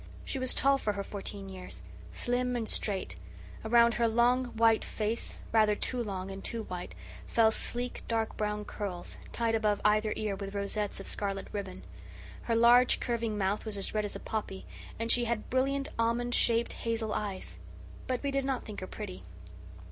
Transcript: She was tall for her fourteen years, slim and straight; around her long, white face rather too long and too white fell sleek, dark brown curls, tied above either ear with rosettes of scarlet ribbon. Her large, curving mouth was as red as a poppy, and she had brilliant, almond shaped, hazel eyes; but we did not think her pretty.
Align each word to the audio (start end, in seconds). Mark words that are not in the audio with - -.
She 0.25 0.39
was 0.39 0.55
tall 0.55 0.79
for 0.79 0.93
her 0.93 1.03
fourteen 1.03 1.47
years, 1.47 1.83
slim 2.11 2.55
and 2.55 2.67
straight; 2.67 3.17
around 3.63 3.93
her 3.93 4.07
long, 4.07 4.45
white 4.45 4.83
face 4.83 5.37
rather 5.51 5.75
too 5.75 6.01
long 6.01 6.31
and 6.31 6.43
too 6.43 6.63
white 6.63 6.95
fell 7.27 7.51
sleek, 7.51 8.01
dark 8.07 8.35
brown 8.35 8.65
curls, 8.65 9.17
tied 9.31 9.53
above 9.53 9.79
either 9.85 10.11
ear 10.15 10.35
with 10.35 10.55
rosettes 10.55 10.99
of 10.99 11.05
scarlet 11.05 11.47
ribbon. 11.51 11.83
Her 12.41 12.55
large, 12.55 12.99
curving 12.99 13.37
mouth 13.37 13.63
was 13.63 13.77
as 13.77 13.93
red 13.93 14.03
as 14.05 14.15
a 14.15 14.19
poppy, 14.19 14.65
and 14.99 15.11
she 15.11 15.25
had 15.25 15.51
brilliant, 15.51 15.87
almond 15.99 16.33
shaped, 16.33 16.73
hazel 16.73 17.13
eyes; 17.13 17.59
but 18.07 18.23
we 18.23 18.31
did 18.31 18.43
not 18.43 18.65
think 18.65 18.79
her 18.79 18.87
pretty. 18.87 19.21